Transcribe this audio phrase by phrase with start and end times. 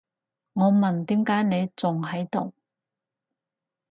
[0.53, 2.55] 我問，點解你仲喺度？